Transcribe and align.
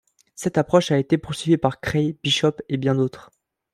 Cette 0.33 0.57
approche 0.57 0.89
a 0.89 0.97
été 0.97 1.19
poursuivie 1.19 1.57
par 1.59 1.79
Krey, 1.79 2.17
Bishop 2.23 2.53
et 2.69 2.77
bien 2.77 2.95
d'autres. 2.95 3.29